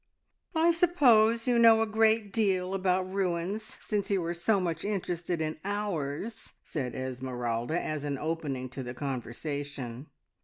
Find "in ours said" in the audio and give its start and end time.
5.41-6.95